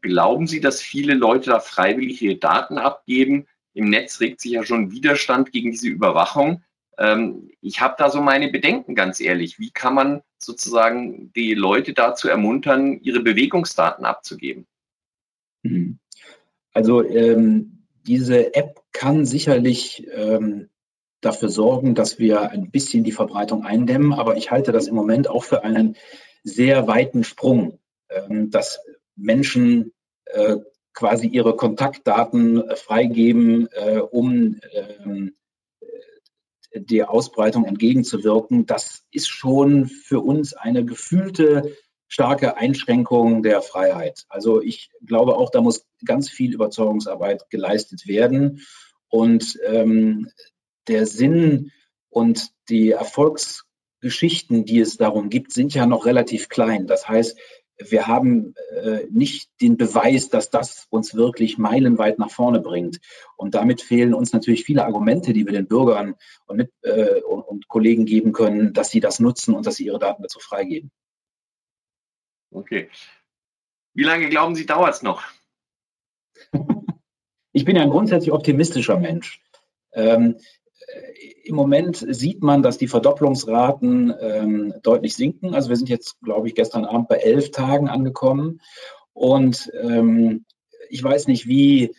Glauben 0.00 0.46
Sie, 0.46 0.60
dass 0.60 0.80
viele 0.80 1.14
Leute 1.14 1.50
da 1.50 1.60
freiwillig 1.60 2.22
ihre 2.22 2.36
Daten 2.36 2.78
abgeben? 2.78 3.46
Im 3.74 3.90
Netz 3.90 4.20
regt 4.20 4.40
sich 4.40 4.52
ja 4.52 4.64
schon 4.64 4.90
Widerstand 4.90 5.52
gegen 5.52 5.70
diese 5.70 5.88
Überwachung. 5.88 6.62
Ähm, 6.98 7.50
ich 7.60 7.80
habe 7.80 7.94
da 7.98 8.10
so 8.10 8.20
meine 8.20 8.50
Bedenken, 8.50 8.94
ganz 8.94 9.20
ehrlich. 9.20 9.58
Wie 9.58 9.70
kann 9.70 9.94
man 9.94 10.22
sozusagen 10.38 11.32
die 11.34 11.54
Leute 11.54 11.92
dazu 11.92 12.28
ermuntern, 12.28 13.00
ihre 13.00 13.20
Bewegungsdaten 13.20 14.04
abzugeben? 14.04 14.66
Mhm. 15.62 15.98
Also 16.72 17.02
ähm, 17.02 17.86
diese 18.06 18.54
App 18.54 18.82
kann 18.92 19.24
sicherlich 19.24 20.06
ähm, 20.12 20.68
dafür 21.20 21.48
sorgen, 21.48 21.94
dass 21.94 22.18
wir 22.18 22.50
ein 22.50 22.70
bisschen 22.70 23.04
die 23.04 23.12
Verbreitung 23.12 23.64
eindämmen, 23.64 24.12
aber 24.12 24.36
ich 24.36 24.50
halte 24.50 24.72
das 24.72 24.86
im 24.86 24.94
Moment 24.94 25.28
auch 25.28 25.44
für 25.44 25.64
einen 25.64 25.96
sehr 26.44 26.86
weiten 26.86 27.24
Sprung, 27.24 27.78
ähm, 28.10 28.50
dass 28.50 28.80
Menschen 29.16 29.92
äh, 30.26 30.56
quasi 30.92 31.26
ihre 31.26 31.56
Kontaktdaten 31.56 32.68
äh, 32.68 32.76
freigeben, 32.76 33.68
äh, 33.72 33.98
um 33.98 34.60
ähm, 34.72 35.35
der 36.90 37.10
Ausbreitung 37.10 37.64
entgegenzuwirken, 37.64 38.66
das 38.66 39.04
ist 39.10 39.28
schon 39.28 39.86
für 39.86 40.20
uns 40.20 40.54
eine 40.54 40.84
gefühlte 40.84 41.76
starke 42.08 42.56
Einschränkung 42.56 43.42
der 43.42 43.62
Freiheit. 43.62 44.24
Also 44.28 44.62
ich 44.62 44.90
glaube 45.04 45.36
auch, 45.36 45.50
da 45.50 45.60
muss 45.60 45.86
ganz 46.04 46.30
viel 46.30 46.54
Überzeugungsarbeit 46.54 47.50
geleistet 47.50 48.06
werden. 48.06 48.62
Und 49.08 49.58
ähm, 49.66 50.30
der 50.88 51.06
Sinn 51.06 51.72
und 52.08 52.50
die 52.68 52.90
Erfolgsgeschichten, 52.90 54.64
die 54.64 54.80
es 54.80 54.96
darum 54.96 55.30
gibt, 55.30 55.52
sind 55.52 55.74
ja 55.74 55.86
noch 55.86 56.06
relativ 56.06 56.48
klein. 56.48 56.86
Das 56.86 57.08
heißt, 57.08 57.36
wir 57.78 58.06
haben 58.06 58.54
äh, 58.74 59.06
nicht 59.10 59.50
den 59.60 59.76
Beweis, 59.76 60.28
dass 60.28 60.50
das 60.50 60.86
uns 60.90 61.14
wirklich 61.14 61.58
meilenweit 61.58 62.18
nach 62.18 62.30
vorne 62.30 62.60
bringt. 62.60 63.00
Und 63.36 63.54
damit 63.54 63.82
fehlen 63.82 64.14
uns 64.14 64.32
natürlich 64.32 64.64
viele 64.64 64.84
Argumente, 64.84 65.32
die 65.32 65.44
wir 65.44 65.52
den 65.52 65.66
Bürgern 65.66 66.14
und, 66.46 66.56
mit, 66.56 66.72
äh, 66.82 67.20
und, 67.20 67.42
und 67.42 67.68
Kollegen 67.68 68.06
geben 68.06 68.32
können, 68.32 68.72
dass 68.72 68.90
sie 68.90 69.00
das 69.00 69.20
nutzen 69.20 69.54
und 69.54 69.66
dass 69.66 69.76
sie 69.76 69.86
ihre 69.86 69.98
Daten 69.98 70.22
dazu 70.22 70.40
freigeben. 70.40 70.90
Okay. 72.50 72.88
Wie 73.94 74.04
lange 74.04 74.28
glauben 74.28 74.54
Sie, 74.54 74.66
dauert 74.66 74.94
es 74.94 75.02
noch? 75.02 75.22
ich 77.52 77.64
bin 77.64 77.76
ja 77.76 77.82
ein 77.82 77.90
grundsätzlich 77.90 78.32
optimistischer 78.32 78.98
Mensch. 78.98 79.42
Ähm, 79.92 80.36
Im 81.44 81.56
Moment 81.56 82.04
sieht 82.08 82.42
man, 82.42 82.62
dass 82.62 82.78
die 82.78 82.88
Verdopplungsraten 82.88 84.14
ähm, 84.20 84.74
deutlich 84.82 85.16
sinken. 85.16 85.54
Also 85.54 85.68
wir 85.68 85.76
sind 85.76 85.88
jetzt, 85.88 86.20
glaube 86.20 86.48
ich, 86.48 86.54
gestern 86.54 86.84
Abend 86.84 87.08
bei 87.08 87.16
elf 87.16 87.50
Tagen 87.50 87.88
angekommen. 87.88 88.60
Und 89.12 89.70
ähm, 89.80 90.44
ich 90.88 91.02
weiß 91.02 91.26
nicht, 91.26 91.46
wie 91.46 91.94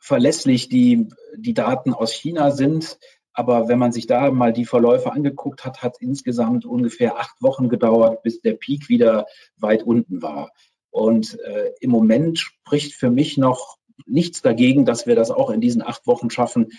verlässlich 0.00 0.68
die, 0.68 1.08
die 1.36 1.54
Daten 1.54 1.92
aus 1.92 2.12
China 2.12 2.50
sind. 2.50 2.98
Aber 3.32 3.68
wenn 3.68 3.78
man 3.78 3.92
sich 3.92 4.06
da 4.06 4.30
mal 4.30 4.52
die 4.52 4.64
Verläufe 4.64 5.12
angeguckt 5.12 5.64
hat, 5.64 5.82
hat 5.82 5.96
insgesamt 6.00 6.64
ungefähr 6.64 7.18
acht 7.18 7.40
Wochen 7.40 7.68
gedauert, 7.68 8.22
bis 8.22 8.40
der 8.40 8.54
Peak 8.54 8.88
wieder 8.88 9.26
weit 9.56 9.82
unten 9.82 10.22
war. 10.22 10.50
Und 10.90 11.38
äh, 11.40 11.70
im 11.80 11.90
Moment 11.90 12.38
spricht 12.38 12.94
für 12.94 13.10
mich 13.10 13.36
noch 13.36 13.76
nichts 14.06 14.42
dagegen, 14.42 14.84
dass 14.84 15.06
wir 15.06 15.16
das 15.16 15.30
auch 15.30 15.50
in 15.50 15.60
diesen 15.60 15.82
acht 15.82 16.06
Wochen 16.06 16.30
schaffen, 16.30 16.70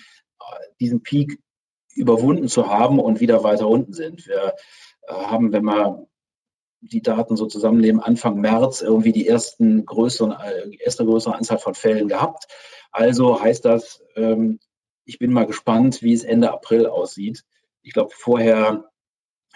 diesen 0.79 1.03
Peak 1.03 1.39
überwunden 1.99 2.47
zu 2.47 2.67
haben 2.67 2.99
und 2.99 3.19
wieder 3.19 3.43
weiter 3.43 3.67
unten 3.67 3.93
sind. 3.93 4.27
Wir 4.27 4.55
äh, 5.07 5.13
haben, 5.13 5.51
wenn 5.51 5.65
wir 5.65 6.07
die 6.81 7.01
Daten 7.01 7.35
so 7.35 7.45
zusammennehmen, 7.45 8.01
Anfang 8.01 8.39
März 8.39 8.81
irgendwie 8.81 9.11
die 9.11 9.27
ersten 9.27 9.85
größeren, 9.85 10.31
äh, 10.31 10.75
erste 10.79 11.05
größere 11.05 11.35
Anzahl 11.35 11.59
von 11.59 11.75
Fällen 11.75 12.07
gehabt. 12.07 12.47
Also 12.91 13.41
heißt 13.41 13.65
das, 13.65 14.01
ähm, 14.15 14.59
ich 15.05 15.19
bin 15.19 15.33
mal 15.33 15.45
gespannt, 15.45 16.01
wie 16.01 16.13
es 16.13 16.23
Ende 16.23 16.51
April 16.51 16.87
aussieht. 16.87 17.43
Ich 17.81 17.93
glaube, 17.93 18.11
vorher 18.15 18.89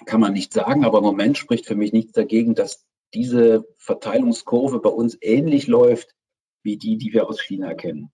kann 0.06 0.20
man 0.20 0.34
nicht 0.34 0.54
sagen, 0.54 0.86
aber 0.86 0.98
im 0.98 1.04
Moment 1.04 1.38
spricht 1.38 1.66
für 1.66 1.76
mich 1.76 1.94
nichts 1.94 2.12
dagegen, 2.14 2.56
dass 2.56 2.86
diese 3.14 3.64
Verteilungskurve 3.78 4.80
bei 4.80 4.90
uns 4.90 5.18
ähnlich 5.22 5.68
läuft 5.68 6.16
wie 6.64 6.78
die, 6.78 6.98
die 6.98 7.14
wir 7.14 7.28
aus 7.28 7.42
China 7.42 7.74
kennen. 7.74 8.12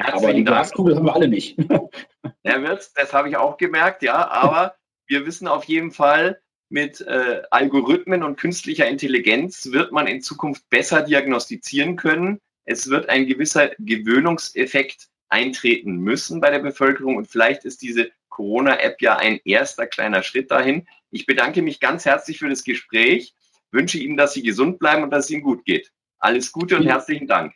Herzlichen 0.00 0.24
aber 0.24 0.34
die 0.34 0.44
Glaskugel 0.44 0.96
haben 0.96 1.06
wir 1.06 1.14
alle 1.14 1.28
nicht. 1.28 1.56
Herr 2.44 2.62
Wirtz, 2.62 2.92
das 2.94 3.12
habe 3.12 3.28
ich 3.28 3.36
auch 3.36 3.56
gemerkt, 3.56 4.02
ja, 4.02 4.28
aber 4.28 4.74
wir 5.06 5.26
wissen 5.26 5.48
auf 5.48 5.64
jeden 5.64 5.90
Fall, 5.90 6.40
mit 6.70 7.00
äh, 7.00 7.42
Algorithmen 7.50 8.22
und 8.22 8.38
künstlicher 8.38 8.88
Intelligenz 8.88 9.72
wird 9.72 9.92
man 9.92 10.06
in 10.06 10.22
Zukunft 10.22 10.68
besser 10.70 11.02
diagnostizieren 11.02 11.96
können. 11.96 12.38
Es 12.64 12.88
wird 12.88 13.08
ein 13.08 13.26
gewisser 13.26 13.70
Gewöhnungseffekt 13.78 15.08
eintreten 15.28 15.96
müssen 15.96 16.40
bei 16.40 16.50
der 16.50 16.60
Bevölkerung 16.60 17.16
und 17.16 17.26
vielleicht 17.26 17.64
ist 17.64 17.82
diese 17.82 18.10
Corona-App 18.28 19.02
ja 19.02 19.16
ein 19.16 19.40
erster 19.44 19.86
kleiner 19.86 20.22
Schritt 20.22 20.50
dahin. 20.50 20.86
Ich 21.10 21.26
bedanke 21.26 21.60
mich 21.60 21.80
ganz 21.80 22.04
herzlich 22.04 22.38
für 22.38 22.48
das 22.48 22.62
Gespräch, 22.62 23.34
wünsche 23.72 23.98
Ihnen, 23.98 24.16
dass 24.16 24.34
Sie 24.34 24.42
gesund 24.42 24.78
bleiben 24.78 25.02
und 25.02 25.10
dass 25.10 25.24
es 25.24 25.30
Ihnen 25.30 25.42
gut 25.42 25.64
geht. 25.64 25.92
Alles 26.18 26.52
Gute 26.52 26.76
und 26.76 26.86
herzlichen 26.86 27.26
Dank. 27.26 27.52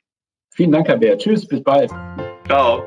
Vielen 0.51 0.73
Dank, 0.73 0.89
Herr 0.89 0.97
Bär. 0.97 1.19
Tschüss, 1.19 1.47
bis 1.47 1.63
bald. 1.63 1.91
Ciao. 2.47 2.83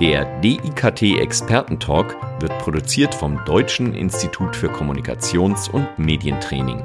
Der 0.00 0.24
DIKT 0.40 1.20
Expertentalk 1.20 2.16
wird 2.40 2.58
produziert 2.58 3.14
vom 3.14 3.44
Deutschen 3.44 3.94
Institut 3.94 4.56
für 4.56 4.68
Kommunikations- 4.68 5.70
und 5.70 5.86
Medientraining. 5.98 6.82